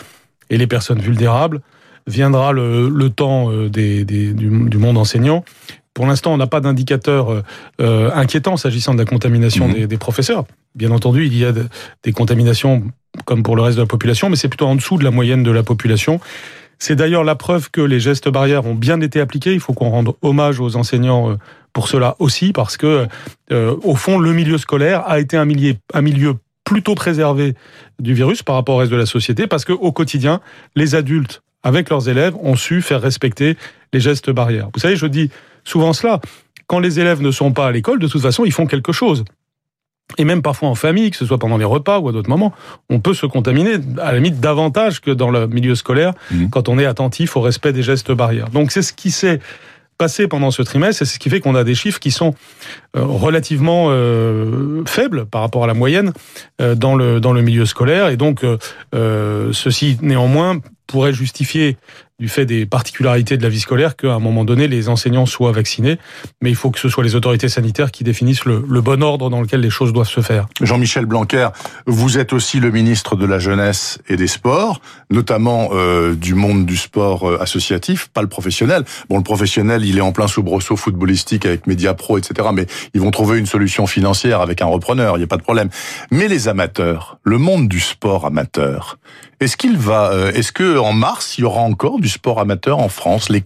et 0.50 0.58
les 0.58 0.68
personnes 0.68 1.00
vulnérables 1.00 1.62
viendra 2.10 2.52
le, 2.52 2.90
le 2.90 3.10
temps 3.10 3.52
euh, 3.52 3.70
des, 3.70 4.04
des, 4.04 4.34
du, 4.34 4.50
du, 4.70 4.78
monde 4.78 4.98
enseignant. 4.98 5.44
Pour 5.94 6.06
l'instant, 6.06 6.34
on 6.34 6.38
n'a 6.38 6.48
pas 6.48 6.60
d'indicateur 6.60 7.32
euh, 7.32 7.44
euh, 7.82 8.12
inquiétant 8.14 8.58
s'agissant 8.58 8.94
de 8.94 9.00
la 9.00 9.06
contamination 9.06 9.68
mmh. 9.68 9.74
des, 9.74 9.88
des, 9.88 9.98
professeurs. 9.98 10.46
Bien 10.76 10.92
entendu, 10.92 11.26
il 11.26 11.38
y 11.38 11.46
a 11.46 11.52
des 11.52 12.12
contaminations 12.12 12.84
comme 13.26 13.44
pour 13.44 13.56
le 13.56 13.62
reste 13.62 13.78
de 13.78 13.82
la 13.82 13.88
population, 13.88 14.30
mais 14.30 14.36
c'est 14.36 14.50
plutôt 14.50 14.68
en 14.68 14.76
dessous 14.76 14.98
de 14.98 15.04
la 15.04 15.12
moyenne 15.12 15.44
de 15.44 15.52
la 15.52 15.64
population. 15.64 16.20
C'est 16.78 16.96
d'ailleurs 16.96 17.24
la 17.24 17.36
preuve 17.36 17.70
que 17.72 17.82
les 17.82 18.00
gestes 18.00 18.30
barrières 18.30 18.66
ont 18.66 18.76
bien 18.76 19.02
été 19.02 19.20
appliqués. 19.20 19.54
Il 19.54 19.60
faut 19.60 19.74
qu'on 19.74 19.90
rende 19.90 20.14
hommage 20.22 20.62
aux 20.62 20.78
enseignants 20.78 21.38
pour 21.74 21.88
cela 21.88 22.16
aussi, 22.20 22.54
parce 22.54 22.78
que 22.78 23.08
euh, 23.52 23.76
au 23.84 23.96
fond, 23.96 24.20
le 24.20 24.34
milieu 24.34 24.58
scolaire 24.58 25.04
a 25.08 25.20
été 25.20 25.38
un 25.38 25.46
milieu, 25.46 25.76
un 25.94 26.02
milieu 26.02 26.36
plutôt 26.64 26.96
préservé 26.96 27.56
du 28.00 28.14
virus 28.14 28.44
par 28.44 28.56
rapport 28.56 28.76
au 28.76 28.78
reste 28.80 28.92
de 28.92 28.98
la 28.98 29.06
société, 29.06 29.48
parce 29.48 29.66
que 29.66 29.74
au 29.74 29.92
quotidien, 29.92 30.42
les 30.76 30.96
adultes 30.96 31.42
avec 31.64 31.90
leurs 31.90 32.10
élèves, 32.10 32.36
ont 32.42 32.56
su 32.56 32.82
faire 32.82 33.02
respecter 33.02 33.58
les 33.94 34.00
gestes 34.00 34.30
barrières. 34.30 34.70
Vous 34.74 34.80
savez, 34.80 34.96
je 34.96 35.06
dis 35.06 35.30
souvent 35.64 35.94
cela. 35.94 36.20
Quand 36.68 36.80
les 36.80 37.00
élèves 37.00 37.22
ne 37.22 37.32
sont 37.32 37.52
pas 37.52 37.68
à 37.68 37.72
l'école, 37.72 38.00
de 38.00 38.08
toute 38.08 38.22
façon, 38.22 38.46
ils 38.46 38.52
font 38.52 38.68
quelque 38.68 38.92
chose. 38.92 39.26
Et 40.18 40.24
même 40.24 40.42
parfois 40.42 40.70
en 40.70 40.76
famille, 40.76 41.12
que 41.12 41.18
ce 41.18 41.26
soit 41.26 41.38
pendant 41.38 41.58
les 41.58 41.66
repas 41.66 42.00
ou 42.00 42.10
à 42.10 42.12
d'autres 42.12 42.30
moments, 42.30 42.54
on 42.90 43.00
peut 43.00 43.14
se 43.14 43.26
contaminer 43.26 43.76
à 44.00 44.12
la 44.12 44.16
limite 44.16 44.40
davantage 44.40 45.02
que 45.02 45.12
dans 45.12 45.30
le 45.30 45.48
milieu 45.48 45.76
scolaire 45.76 46.14
mmh. 46.32 46.50
quand 46.50 46.68
on 46.68 46.80
est 46.80 46.86
attentif 46.86 47.38
au 47.38 47.42
respect 47.42 47.74
des 47.74 47.84
gestes 47.84 48.12
barrières. 48.12 48.50
Donc 48.50 48.72
c'est 48.72 48.82
ce 48.82 48.94
qui 48.94 49.12
s'est 49.12 49.40
passé 50.00 50.28
pendant 50.28 50.50
ce 50.50 50.64
trimestre 50.64 51.04
et 51.04 51.06
c'est 51.06 51.14
ce 51.14 51.20
qui 51.20 51.30
fait 51.30 51.42
qu'on 51.42 51.54
a 51.54 51.64
des 51.64 51.76
chiffres 51.76 52.00
qui 52.00 52.10
sont 52.10 52.34
euh, 52.96 53.04
relativement 53.04 53.88
euh, 53.90 54.84
faibles 54.88 55.26
par 55.26 55.42
rapport 55.42 55.66
à 55.66 55.68
la 55.68 55.76
moyenne 55.76 56.14
euh, 56.62 56.74
dans 56.74 56.96
le 56.96 57.42
milieu 57.42 57.66
scolaire. 57.66 58.08
Et 58.08 58.18
donc 58.18 58.44
ceci 58.94 59.98
néanmoins 60.02 60.60
pourrait 60.88 61.14
justifier 61.14 61.78
du 62.20 62.28
fait 62.28 62.46
des 62.46 62.66
particularités 62.66 63.38
de 63.38 63.44
la 63.44 63.50
vie 63.50 63.60
scolaire 63.60 63.96
qu'à 63.96 64.14
un 64.14 64.20
moment 64.20 64.46
donné 64.46 64.68
les 64.68 64.90
enseignants 64.90 65.26
soient 65.26 65.52
vaccinés, 65.52 65.98
mais 66.42 66.50
il 66.50 66.56
faut 66.56 66.72
que 66.72 66.80
ce 66.80 66.90
soit 66.90 67.04
les 67.04 67.16
autorités 67.16 67.50
sanitaires 67.50 67.92
qui 67.92 68.04
définissent 68.04 68.46
le, 68.46 68.64
le 68.68 68.82
bon 68.82 69.02
ordre 69.02 69.30
dans 69.30 69.42
lequel 69.42 69.62
les 69.62 69.70
choses 69.70 69.94
doivent 69.94 70.10
se 70.10 70.22
faire. 70.22 70.48
Jean-Michel 70.62 71.06
Blanquer, 71.06 71.50
vous 71.86 72.18
êtes 72.18 72.34
aussi 72.34 72.60
le 72.60 72.72
ministre 72.72 73.16
de 73.16 73.26
la 73.26 73.40
jeunesse 73.40 74.00
et 74.08 74.16
des 74.16 74.28
sports, 74.28 74.82
notamment 75.10 75.70
euh, 75.74 76.16
du 76.16 76.36
monde 76.36 76.66
du 76.66 76.78
sport 76.78 77.28
euh, 77.28 77.42
associatif, 77.42 78.10
pas 78.10 78.22
le 78.22 78.28
professionnel. 78.28 78.84
Bon, 79.10 79.18
le 79.18 79.24
professionnel, 79.24 79.86
il 79.86 79.98
est 79.98 80.02
en 80.02 80.12
plein 80.12 80.28
soubresaut 80.28 80.76
footballistique 80.76 81.46
avec 81.46 81.68
Mediapro, 81.68 82.18
etc. 82.18 82.50
Mais 82.54 82.66
ils 82.94 83.02
vont 83.02 83.12
trouver 83.12 83.40
une 83.40 83.46
solution 83.46 83.88
financière 83.88 84.42
avec 84.42 84.62
un 84.62 84.66
repreneur, 84.66 85.16
il 85.16 85.20
n'y 85.20 85.24
a 85.24 85.28
pas 85.28 85.38
de 85.38 85.44
problème. 85.44 85.70
Mais 86.12 86.28
les 86.28 86.48
amateurs, 86.48 87.20
le 87.24 87.38
monde 87.38 87.68
du 87.68 87.80
sport 87.80 88.26
amateur, 88.26 88.99
est-ce 89.40 89.56
qu'il 89.56 89.78
va, 89.78 90.12
euh, 90.12 90.32
est-ce 90.34 90.52
que 90.52 90.78
en 90.78 90.92
mars 90.92 91.38
il 91.38 91.42
y 91.42 91.44
aura 91.46 91.62
encore 91.62 92.00
du 92.00 92.10
sport 92.10 92.40
amateur 92.40 92.80
en 92.80 92.90
France? 92.90 93.30
Les, 93.30 93.42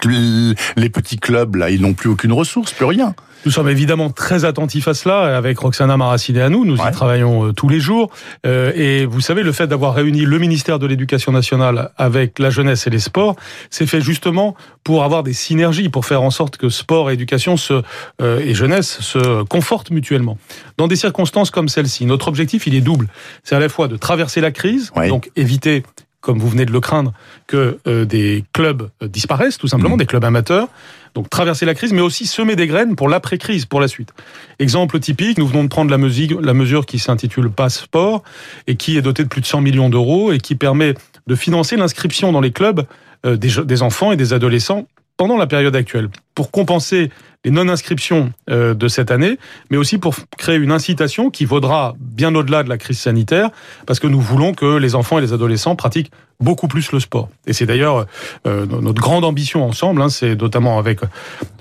les 0.76 0.90
petits 0.90 1.18
clubs 1.18 1.56
là, 1.56 1.70
ils 1.70 1.82
n'ont 1.82 1.94
plus 1.94 2.10
aucune 2.10 2.34
ressource, 2.34 2.72
plus 2.74 2.86
rien. 2.86 3.16
Nous 3.46 3.52
sommes 3.52 3.70
évidemment 3.70 4.10
très 4.10 4.46
attentifs 4.46 4.88
à 4.88 4.94
cela. 4.94 5.36
Avec 5.38 5.60
Roxana 5.60 5.98
Maraciné 5.98 6.42
à 6.42 6.50
nous, 6.50 6.66
nous 6.66 6.78
y 6.78 6.92
travaillons 6.92 7.48
euh, 7.48 7.54
tous 7.54 7.68
les 7.68 7.80
jours. 7.80 8.10
Euh, 8.46 8.72
et 8.76 9.06
vous 9.06 9.22
savez, 9.22 9.44
le 9.44 9.52
fait 9.52 9.68
d'avoir 9.68 9.94
réuni 9.94 10.22
le 10.22 10.40
ministère 10.40 10.80
de 10.80 10.88
l'Éducation 10.88 11.32
nationale 11.32 11.92
avec 11.98 12.40
la 12.40 12.50
jeunesse 12.50 12.88
et 12.88 12.90
les 12.90 13.00
sports, 13.00 13.36
c'est 13.70 13.86
fait 13.86 14.02
justement 14.02 14.56
pour 14.84 15.04
avoir 15.04 15.24
des 15.24 15.34
synergies, 15.34 15.90
pour 15.90 16.06
faire 16.06 16.22
en 16.22 16.32
sorte 16.32 16.58
que 16.58 16.70
sport 16.70 17.10
et 17.10 17.14
éducation 17.14 17.58
se, 17.58 17.82
euh, 18.22 18.40
et 18.40 18.54
jeunesse 18.54 19.02
se 19.02 19.44
confortent 19.44 19.92
mutuellement. 19.92 20.38
Dans 20.78 20.88
des 20.88 20.96
circonstances 20.96 21.52
comme 21.52 21.68
celle-ci, 21.68 22.06
notre 22.06 22.28
objectif, 22.30 22.66
il 22.68 22.76
est 22.76 22.82
double. 22.82 23.08
C'est 23.44 23.56
à 23.56 23.60
la 23.60 23.70
fois 23.70 23.88
de 23.88 23.98
traverser 23.98 24.42
la 24.42 24.52
crise, 24.52 24.92
donc 25.10 25.32
éviter 25.36 25.84
comme 26.24 26.40
vous 26.40 26.48
venez 26.48 26.66
de 26.66 26.72
le 26.72 26.80
craindre, 26.80 27.14
que 27.48 27.78
des 28.06 28.44
clubs 28.54 28.90
disparaissent, 29.04 29.58
tout 29.58 29.68
simplement, 29.68 29.96
mmh. 29.96 30.00
des 30.00 30.06
clubs 30.06 30.24
amateurs. 30.24 30.70
Donc 31.16 31.30
traverser 31.30 31.66
la 31.66 31.76
crise, 31.76 31.94
mais 31.94 32.02
aussi 32.02 32.26
semer 32.26 32.56
des 32.56 32.66
graines 32.66 32.96
pour 32.96 33.08
l'après-crise, 33.08 33.66
pour 33.66 33.80
la 33.80 33.88
suite. 33.88 34.14
Exemple 34.58 35.00
typique, 35.00 35.38
nous 35.38 35.46
venons 35.46 35.64
de 35.64 35.70
prendre 35.70 35.92
la 35.92 36.00
mesure, 36.00 36.42
la 36.42 36.56
mesure 36.56 36.86
qui 36.86 36.98
s'intitule 36.98 37.52
Passeport 37.52 38.24
et 38.66 38.78
qui 38.78 38.98
est 38.98 39.02
dotée 39.02 39.24
de 39.24 39.28
plus 39.28 39.42
de 39.42 39.46
100 39.46 39.62
millions 39.62 39.90
d'euros 39.90 40.32
et 40.32 40.40
qui 40.40 40.56
permet 40.56 40.96
de 41.28 41.36
financer 41.36 41.76
l'inscription 41.76 42.32
dans 42.32 42.42
les 42.42 42.52
clubs 42.52 42.86
des, 43.26 43.50
des 43.64 43.82
enfants 43.84 44.12
et 44.12 44.18
des 44.18 44.34
adolescents 44.34 44.88
pendant 45.18 45.38
la 45.38 45.48
période 45.48 45.76
actuelle, 45.76 46.10
pour 46.36 46.52
compenser 46.52 47.10
les 47.46 47.52
non-inscriptions 47.52 48.32
euh, 48.50 48.74
de 48.74 48.88
cette 48.88 49.12
année, 49.12 49.38
mais 49.70 49.78
aussi 49.78 49.98
pour 49.98 50.16
créer 50.38 50.56
une 50.56 50.72
incitation 50.72 51.30
qui 51.30 51.46
vaudra 51.46 51.94
bien 52.00 52.34
au-delà 52.36 52.64
de 52.64 52.70
la 52.70 52.78
crise 52.78 53.00
sanitaire, 53.00 53.50
parce 53.86 54.00
que 54.00 54.08
nous 54.08 54.22
voulons 54.22 54.54
que 54.54 54.78
les 54.78 54.96
enfants 54.96 55.18
et 55.18 55.22
les 55.22 55.34
adolescents 55.34 55.76
pratiquent 55.76 56.12
beaucoup 56.40 56.68
plus 56.68 56.92
le 56.92 57.00
sport. 57.00 57.30
Et 57.46 57.54
c'est 57.54 57.66
d'ailleurs 57.66 58.06
euh, 58.48 58.66
notre 58.66 59.02
grande 59.02 59.24
ambition 59.24 59.66
ensemble, 59.66 60.02
hein, 60.02 60.10
c'est 60.10 60.36
notamment 60.36 60.80
avec 60.80 61.02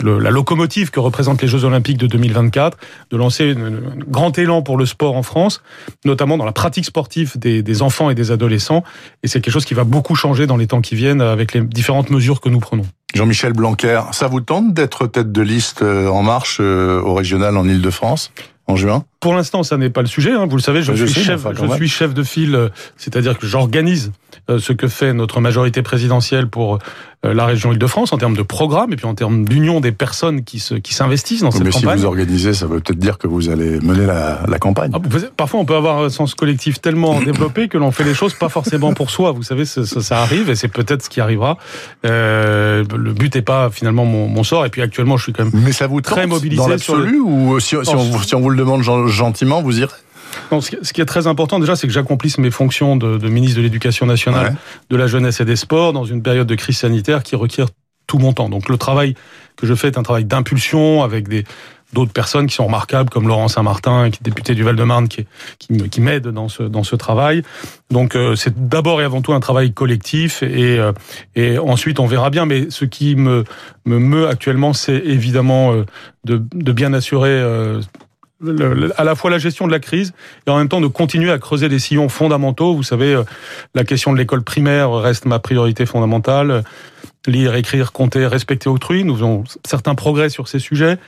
le, 0.00 0.18
la 0.18 0.30
locomotive 0.30 0.90
que 0.90 1.00
représentent 1.00 1.42
les 1.42 1.48
Jeux 1.48 1.64
Olympiques 1.64 1.98
de 1.98 2.06
2024, 2.06 2.78
de 3.10 3.16
lancer 3.16 3.50
un 3.52 4.00
grand 4.08 4.38
élan 4.38 4.62
pour 4.62 4.76
le 4.76 4.86
sport 4.86 5.16
en 5.16 5.22
France, 5.22 5.62
notamment 6.04 6.38
dans 6.38 6.44
la 6.44 6.52
pratique 6.52 6.84
sportive 6.84 7.38
des, 7.38 7.62
des 7.62 7.82
enfants 7.82 8.08
et 8.08 8.14
des 8.14 8.30
adolescents. 8.30 8.82
Et 9.22 9.28
c'est 9.28 9.40
quelque 9.40 9.52
chose 9.52 9.64
qui 9.64 9.74
va 9.74 9.84
beaucoup 9.84 10.14
changer 10.14 10.46
dans 10.46 10.56
les 10.56 10.68
temps 10.68 10.80
qui 10.80 10.94
viennent 10.94 11.20
avec 11.20 11.52
les 11.52 11.60
différentes 11.60 12.10
mesures 12.10 12.40
que 12.40 12.48
nous 12.48 12.60
prenons. 12.60 12.86
Jean-Michel 13.14 13.52
Blanquer, 13.52 14.00
ça 14.12 14.26
vous 14.26 14.40
tente 14.40 14.72
d'être 14.72 15.06
tête 15.06 15.32
de 15.32 15.42
liste 15.42 15.82
euh, 15.82 16.08
en 16.08 16.22
marche 16.22 16.58
euh, 16.60 17.00
au 17.00 17.14
régional 17.14 17.56
en 17.56 17.68
Ile-de-France 17.68 18.32
en 18.66 18.76
juin? 18.76 19.04
Pour 19.20 19.34
l'instant, 19.34 19.62
ça 19.62 19.76
n'est 19.76 19.90
pas 19.90 20.02
le 20.02 20.06
sujet. 20.06 20.32
Hein. 20.32 20.46
Vous 20.48 20.56
le 20.56 20.62
savez, 20.62 20.82
je, 20.82 20.92
suis, 20.92 21.22
chef, 21.22 21.46
je 21.52 21.74
suis 21.74 21.88
chef 21.88 22.14
de 22.14 22.22
file, 22.22 22.54
euh, 22.54 22.68
c'est-à-dire 22.96 23.38
que 23.38 23.46
j'organise 23.46 24.12
ce 24.48 24.72
que 24.72 24.88
fait 24.88 25.12
notre 25.12 25.40
majorité 25.40 25.82
présidentielle 25.82 26.48
pour 26.48 26.78
euh, 27.24 27.34
la 27.34 27.46
région 27.46 27.70
Île-de-France 27.70 28.12
en 28.12 28.18
termes 28.18 28.36
de 28.36 28.42
programme 28.42 28.92
et 28.92 28.96
puis 28.96 29.06
en 29.06 29.14
termes 29.14 29.44
d'union 29.44 29.78
des 29.78 29.92
personnes 29.92 30.42
qui 30.42 30.58
se 30.58 30.74
qui 30.74 30.92
s'investissent 30.92 31.42
dans 31.42 31.52
cette 31.52 31.70
campagne. 31.70 31.82
Mais 31.84 31.92
si 31.92 32.00
vous 32.00 32.06
organisez, 32.06 32.52
ça 32.52 32.66
veut 32.66 32.80
peut-être 32.80 32.98
dire 32.98 33.16
que 33.16 33.28
vous 33.28 33.48
allez 33.48 33.78
mener 33.78 34.06
la, 34.06 34.40
la 34.48 34.58
campagne. 34.58 34.90
Ah, 34.92 34.98
parfois, 35.36 35.60
on 35.60 35.64
peut 35.64 35.76
avoir 35.76 36.02
un 36.02 36.10
sens 36.10 36.34
collectif 36.34 36.80
tellement 36.80 37.20
développé 37.24 37.68
que 37.68 37.78
l'on 37.78 37.92
fait 37.92 38.02
les 38.02 38.14
choses 38.14 38.34
pas 38.34 38.48
forcément 38.48 38.92
pour 38.92 39.10
soi. 39.10 39.30
Vous 39.30 39.44
savez, 39.44 39.64
ça, 39.64 39.84
ça 39.84 40.20
arrive 40.20 40.50
et 40.50 40.56
c'est 40.56 40.66
peut-être 40.66 41.04
ce 41.04 41.08
qui 41.08 41.20
arrivera. 41.20 41.58
Euh, 42.04 42.84
le 42.92 43.12
but 43.12 43.36
n'est 43.36 43.42
pas 43.42 43.70
finalement 43.70 44.04
mon, 44.04 44.26
mon, 44.26 44.42
sort. 44.42 44.66
Et 44.66 44.70
puis 44.70 44.82
actuellement, 44.82 45.16
je 45.16 45.22
suis 45.22 45.32
quand 45.32 45.44
même 45.44 45.52
Mais 45.54 45.72
ça 45.72 45.86
vous 45.86 46.00
très 46.00 46.26
mobilisé 46.26 46.60
dans 46.60 46.66
l'absolu 46.66 47.20
ou 47.20 47.60
si, 47.60 47.76
si, 47.84 47.94
on, 47.94 48.18
si 48.20 48.34
on 48.34 48.40
vous 48.40 48.50
le 48.50 48.56
demande 48.56 48.82
gentiment, 48.82 49.62
vous 49.62 49.78
irez? 49.78 49.92
Ce 50.60 50.92
qui 50.92 51.00
est 51.00 51.06
très 51.06 51.26
important 51.26 51.58
déjà, 51.58 51.76
c'est 51.76 51.86
que 51.86 51.92
j'accomplisse 51.92 52.38
mes 52.38 52.50
fonctions 52.50 52.96
de, 52.96 53.18
de 53.18 53.28
ministre 53.28 53.58
de 53.58 53.62
l'Éducation 53.62 54.06
nationale, 54.06 54.56
de 54.90 54.96
la 54.96 55.06
jeunesse 55.06 55.40
et 55.40 55.44
des 55.44 55.56
sports 55.56 55.92
dans 55.92 56.04
une 56.04 56.22
période 56.22 56.46
de 56.46 56.54
crise 56.54 56.78
sanitaire 56.78 57.22
qui 57.22 57.36
requiert 57.36 57.68
tout 58.06 58.18
mon 58.18 58.32
temps. 58.32 58.48
Donc 58.48 58.68
le 58.68 58.76
travail 58.76 59.14
que 59.56 59.66
je 59.66 59.74
fais 59.74 59.88
est 59.88 59.98
un 59.98 60.02
travail 60.02 60.24
d'impulsion 60.24 61.02
avec 61.02 61.28
des 61.28 61.44
d'autres 61.92 62.12
personnes 62.12 62.46
qui 62.46 62.54
sont 62.54 62.64
remarquables 62.64 63.10
comme 63.10 63.28
Laurent 63.28 63.48
Saint-Martin, 63.48 64.10
qui 64.10 64.18
est 64.20 64.22
député 64.22 64.54
du 64.54 64.62
Val-de-Marne, 64.62 65.08
qui, 65.08 65.26
qui, 65.58 65.76
qui 65.90 66.00
m'aide 66.00 66.28
dans 66.28 66.48
ce 66.48 66.62
dans 66.62 66.84
ce 66.84 66.96
travail. 66.96 67.42
Donc 67.90 68.16
euh, 68.16 68.34
c'est 68.34 68.68
d'abord 68.68 69.02
et 69.02 69.04
avant 69.04 69.20
tout 69.20 69.34
un 69.34 69.40
travail 69.40 69.72
collectif 69.72 70.42
et 70.42 70.78
euh, 70.78 70.92
et 71.36 71.58
ensuite 71.58 72.00
on 72.00 72.06
verra 72.06 72.30
bien. 72.30 72.46
Mais 72.46 72.70
ce 72.70 72.86
qui 72.86 73.14
me 73.14 73.44
me 73.84 73.98
meut 73.98 74.28
actuellement, 74.28 74.72
c'est 74.72 75.02
évidemment 75.04 75.72
euh, 75.72 75.84
de, 76.24 76.42
de 76.54 76.72
bien 76.72 76.94
assurer 76.94 77.42
à 78.96 79.04
la 79.04 79.14
fois 79.14 79.30
la 79.30 79.38
gestion 79.38 79.66
de 79.66 79.72
la 79.72 79.78
crise 79.78 80.12
et 80.46 80.50
en 80.50 80.58
même 80.58 80.68
temps 80.68 80.80
de 80.80 80.86
continuer 80.86 81.30
à 81.30 81.38
creuser 81.38 81.68
des 81.68 81.78
sillons 81.78 82.08
fondamentaux. 82.08 82.74
Vous 82.74 82.82
savez, 82.82 83.14
euh, 83.14 83.22
la 83.74 83.84
question 83.84 84.12
de 84.12 84.18
l'école 84.18 84.42
primaire 84.42 84.92
reste 84.92 85.24
ma 85.24 85.38
priorité 85.38 85.86
fondamentale. 85.86 86.64
Lire, 87.26 87.54
écrire, 87.54 87.92
compter, 87.92 88.26
respecter 88.26 88.68
autrui. 88.68 89.04
Nous 89.04 89.18
avons 89.22 89.44
certains 89.64 89.94
progrès 89.94 90.28
sur 90.28 90.48
ces 90.48 90.58
sujets. 90.58 90.98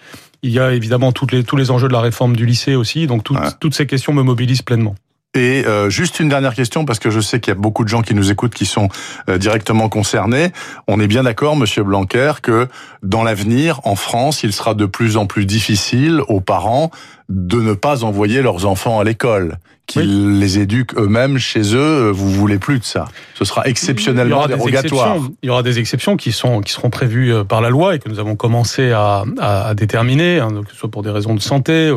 Il 0.43 0.51
y 0.51 0.61
a 0.61 0.73
évidemment 0.73 1.11
toutes 1.11 1.33
les, 1.33 1.43
tous 1.43 1.57
les 1.57 1.71
enjeux 1.71 1.89
de 1.89 1.93
la 1.93 2.01
réforme 2.01 2.37
du 2.37 2.47
lycée 2.47 2.77
aussi. 2.77 3.07
Donc 3.07 3.25
toutes 3.61 3.75
ces 3.75 3.87
questions 3.87 4.13
me 4.13 4.23
mobilisent 4.23 4.63
pleinement. 4.63 4.95
Et 5.35 5.65
euh, 5.67 5.91
juste 5.91 6.21
une 6.21 6.29
dernière 6.29 6.55
question, 6.55 6.85
parce 6.85 7.01
que 7.01 7.11
je 7.11 7.21
sais 7.21 7.41
qu'il 7.41 7.53
y 7.53 7.57
a 7.57 7.61
beaucoup 7.61 7.83
de 7.83 7.89
gens 7.89 8.03
qui 8.03 8.15
nous 8.15 8.31
écoutent 8.31 8.55
qui 8.55 8.67
sont 8.67 8.89
euh, 9.29 9.37
directement 9.37 9.89
concernés. 9.89 10.53
On 10.87 11.01
est 11.01 11.09
bien 11.09 11.25
d'accord, 11.25 11.57
Monsieur 11.57 11.83
Blanquer, 11.83 12.35
que 12.41 12.69
dans 13.03 13.25
l'avenir, 13.25 13.81
en 13.85 13.97
France, 13.97 14.45
il 14.45 14.53
sera 14.53 14.75
de 14.75 14.87
plus 14.87 15.17
en 15.17 15.27
plus 15.27 15.45
difficile 15.45 16.21
aux 16.29 16.41
parents 16.41 16.91
de 17.29 17.61
ne 17.61 17.73
pas 17.73 18.05
envoyer 18.05 18.43
leurs 18.43 18.67
enfants 18.67 19.01
à 19.01 19.05
l'école, 19.05 19.57
qu'ils 19.87 20.39
les 20.39 20.59
éduquent 20.59 20.95
eux-mêmes 20.97 21.39
chez 21.39 21.75
eux. 21.75 22.11
Vous 22.11 22.31
voulez 22.31 22.59
plus 22.59 22.79
de 22.79 22.85
ça. 22.85 23.07
Ce 23.35 23.45
sera 23.45 23.67
exceptionnellement 23.67 24.47
dérogatoire. 24.47 25.19
il 25.43 25.47
y 25.47 25.51
aura 25.51 25.63
des 25.63 25.79
exceptions 25.79 26.17
qui 26.17 26.33
sont 26.33 26.61
qui 26.61 26.73
seront 26.73 26.91
prévues 26.91 27.33
euh, 27.33 27.45
par 27.45 27.61
la 27.61 27.71
loi 27.71 27.95
et 27.95 27.99
que 27.99 28.09
nous 28.09 28.19
avons 28.19 28.37
commencé 28.37 28.93
à, 28.93 29.25
à, 29.39 29.75
déterminer, 29.75 30.39
hein, 30.39 30.49
que 30.65 30.71
ce 30.71 30.77
soit 30.77 30.91
pour 30.91 31.03
des 31.03 31.11
raisons 31.11 31.35
de 31.35 31.41
santé, 31.41 31.93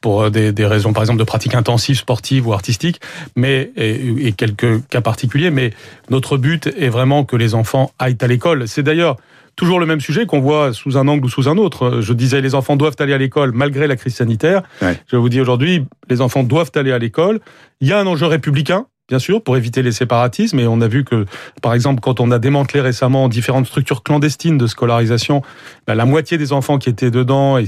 pour 0.00 0.30
des, 0.30 0.52
des, 0.52 0.66
raisons 0.66 0.92
par 0.92 1.02
exemple 1.02 1.18
de 1.18 1.24
pratique 1.24 1.54
intensive 1.54 1.96
sportive 1.96 2.46
ou 2.46 2.52
artistique, 2.52 3.00
mais 3.34 3.72
et, 3.76 4.26
et 4.28 4.32
quelques 4.32 4.86
cas 4.88 5.00
particuliers. 5.00 5.50
Mais 5.50 5.72
notre 6.10 6.36
but 6.36 6.68
est 6.78 6.88
vraiment 6.88 7.24
que 7.24 7.36
les 7.36 7.54
enfants 7.54 7.92
aillent 7.98 8.18
à 8.20 8.26
l'école. 8.26 8.68
C'est 8.68 8.82
d'ailleurs 8.82 9.16
toujours 9.56 9.80
le 9.80 9.86
même 9.86 10.00
sujet 10.00 10.26
qu'on 10.26 10.40
voit 10.40 10.72
sous 10.72 10.96
un 10.96 11.08
angle 11.08 11.24
ou 11.24 11.28
sous 11.28 11.48
un 11.48 11.56
autre. 11.58 12.00
Je 12.00 12.12
disais, 12.12 12.40
les 12.40 12.54
enfants 12.54 12.76
doivent 12.76 12.96
aller 12.98 13.12
à 13.12 13.18
l'école 13.18 13.52
malgré 13.52 13.86
la 13.86 13.96
crise 13.96 14.14
sanitaire. 14.14 14.62
Je 15.06 15.16
vous 15.16 15.28
dis 15.28 15.40
aujourd'hui, 15.40 15.84
les 16.08 16.20
enfants 16.20 16.42
doivent 16.42 16.72
aller 16.74 16.92
à 16.92 16.98
l'école. 16.98 17.40
Il 17.80 17.88
y 17.88 17.92
a 17.92 17.98
un 17.98 18.06
enjeu 18.06 18.26
républicain. 18.26 18.86
Bien 19.06 19.18
sûr, 19.18 19.42
pour 19.42 19.58
éviter 19.58 19.82
les 19.82 19.92
séparatismes, 19.92 20.58
et 20.60 20.66
on 20.66 20.80
a 20.80 20.88
vu 20.88 21.04
que, 21.04 21.26
par 21.60 21.74
exemple, 21.74 22.00
quand 22.00 22.20
on 22.20 22.30
a 22.30 22.38
démantelé 22.38 22.80
récemment 22.80 23.28
différentes 23.28 23.66
structures 23.66 24.02
clandestines 24.02 24.56
de 24.56 24.66
scolarisation, 24.66 25.42
bah, 25.86 25.94
la 25.94 26.06
moitié 26.06 26.38
des 26.38 26.54
enfants 26.54 26.78
qui 26.78 26.88
étaient 26.88 27.10
dedans 27.10 27.58
et 27.58 27.66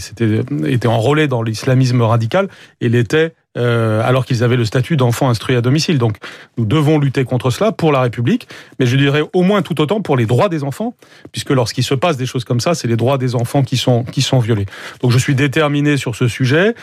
étaient 0.66 0.88
enrôlés 0.88 1.28
dans 1.28 1.42
l'islamisme 1.42 2.00
radical, 2.00 2.48
et 2.80 2.88
l'étaient 2.88 3.34
euh, 3.56 4.02
alors 4.04 4.26
qu'ils 4.26 4.44
avaient 4.44 4.56
le 4.56 4.64
statut 4.64 4.96
d'enfant 4.96 5.28
instruit 5.28 5.56
à 5.56 5.60
domicile. 5.60 5.98
Donc 5.98 6.16
nous 6.56 6.64
devons 6.64 6.98
lutter 6.98 7.24
contre 7.24 7.50
cela 7.50 7.72
pour 7.72 7.92
la 7.92 8.00
République, 8.00 8.48
mais 8.78 8.86
je 8.86 8.96
dirais 8.96 9.22
au 9.32 9.42
moins 9.42 9.62
tout 9.62 9.80
autant 9.80 10.00
pour 10.00 10.16
les 10.16 10.26
droits 10.26 10.48
des 10.48 10.64
enfants, 10.64 10.94
puisque 11.32 11.50
lorsqu'il 11.50 11.84
se 11.84 11.94
passe 11.94 12.16
des 12.16 12.26
choses 12.26 12.44
comme 12.44 12.60
ça, 12.60 12.74
c'est 12.74 12.88
les 12.88 12.96
droits 12.96 13.18
des 13.18 13.34
enfants 13.34 13.62
qui 13.62 13.76
sont 13.76 14.04
qui 14.04 14.22
sont 14.22 14.38
violés. 14.38 14.66
Donc 15.00 15.10
je 15.10 15.18
suis 15.18 15.34
déterminé 15.34 15.96
sur 15.96 16.14
ce 16.14 16.28
sujet 16.28 16.74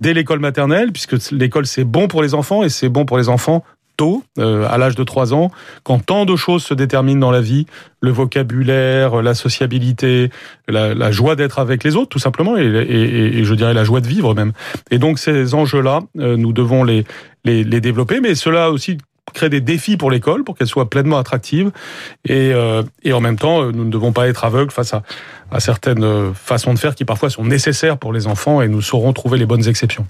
dès 0.00 0.14
l'école 0.14 0.40
maternelle, 0.40 0.92
puisque 0.92 1.30
l'école 1.32 1.66
c'est 1.66 1.84
bon 1.84 2.08
pour 2.08 2.22
les 2.22 2.34
enfants 2.34 2.62
et 2.62 2.68
c'est 2.68 2.88
bon 2.88 3.04
pour 3.04 3.18
les 3.18 3.28
enfants 3.28 3.64
euh, 4.38 4.66
à 4.68 4.78
l'âge 4.78 4.94
de 4.94 5.04
3 5.04 5.34
ans, 5.34 5.50
quand 5.82 6.04
tant 6.04 6.24
de 6.24 6.36
choses 6.36 6.64
se 6.64 6.74
déterminent 6.74 7.20
dans 7.20 7.30
la 7.30 7.40
vie, 7.40 7.66
le 8.00 8.10
vocabulaire, 8.10 9.22
la 9.22 9.34
sociabilité, 9.34 10.30
la, 10.68 11.10
joie 11.10 11.36
d'être 11.36 11.58
avec 11.58 11.84
les 11.84 11.96
autres, 11.96 12.08
tout 12.08 12.18
simplement, 12.18 12.56
et, 12.56 13.44
je 13.44 13.54
dirais 13.54 13.74
la 13.74 13.84
joie 13.84 14.00
de 14.00 14.06
vivre 14.06 14.34
même. 14.34 14.52
Et 14.90 14.98
donc 14.98 15.18
ces 15.18 15.54
enjeux-là, 15.54 16.00
euh, 16.18 16.36
nous 16.36 16.52
devons 16.52 16.84
les, 16.84 17.04
les, 17.44 17.64
développer, 17.80 18.20
mais 18.20 18.34
cela 18.34 18.70
aussi 18.70 18.98
crée 19.32 19.48
des 19.48 19.60
défis 19.60 19.96
pour 19.96 20.10
l'école 20.10 20.42
pour 20.42 20.56
qu'elle 20.56 20.66
soit 20.66 20.90
pleinement 20.90 21.18
attractive 21.18 21.70
et, 22.24 22.52
euh, 22.52 22.82
et 23.04 23.12
en 23.12 23.20
même 23.20 23.36
temps 23.36 23.70
nous 23.70 23.84
ne 23.84 23.90
devons 23.90 24.10
pas 24.12 24.26
être 24.26 24.44
aveugles 24.44 24.72
face 24.72 24.92
à, 24.92 25.02
à 25.52 25.60
certaines 25.60 26.34
façons 26.34 26.74
de 26.74 26.78
faire 26.80 26.96
qui 26.96 27.04
parfois 27.04 27.30
sont 27.30 27.44
nécessaires 27.44 27.96
pour 27.96 28.12
les 28.12 28.26
enfants 28.26 28.60
et 28.60 28.66
nous 28.66 28.82
saurons 28.82 29.12
trouver 29.12 29.38
les 29.38 29.46
bonnes 29.46 29.68
exceptions. 29.68 30.06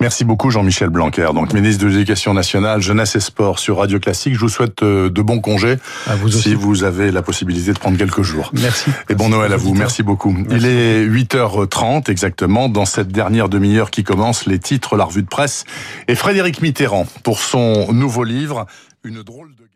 Merci 0.00 0.24
beaucoup 0.24 0.50
Jean-Michel 0.50 0.88
Blanquer, 0.88 1.28
donc 1.34 1.52
ministre 1.52 1.84
de 1.84 1.90
l'Éducation 1.90 2.32
nationale, 2.32 2.80
jeunesse 2.80 3.16
et 3.16 3.20
sport 3.20 3.58
sur 3.58 3.76
Radio 3.76 4.00
Classique. 4.00 4.32
Je 4.32 4.40
vous 4.40 4.48
souhaite 4.48 4.82
euh, 4.82 5.10
de 5.10 5.20
bons 5.20 5.40
congés 5.40 5.76
vous 6.22 6.30
si 6.30 6.54
vous 6.54 6.84
avez 6.84 7.10
la 7.10 7.20
possibilité 7.20 7.74
de 7.74 7.78
prendre 7.78 7.98
quelques 7.98 8.22
jours. 8.22 8.50
Merci. 8.54 8.90
Et 9.10 9.14
bon 9.14 9.28
Noël 9.28 9.52
à 9.52 9.58
vous. 9.58 9.74
Merci 9.74 10.02
beaucoup. 10.02 10.34
Il 10.50 10.64
est 10.64 11.06
8h30 11.06 12.10
exactement 12.10 12.70
dans 12.70 12.86
cette 12.86 13.08
dernière 13.08 13.50
demi-heure 13.50 13.90
qui 13.90 14.02
commence 14.02 14.46
les 14.46 14.58
titres, 14.58 14.96
la 14.96 15.04
revue 15.04 15.22
de 15.22 15.28
presse 15.28 15.64
et 16.08 16.14
Frédéric 16.14 16.62
Mitterrand 16.62 17.06
pour 17.22 17.40
son 17.40 17.92
nouveau 17.92 18.24
livre 18.24 18.66
Une 19.04 19.22
drôle 19.22 19.54
de 19.54 19.69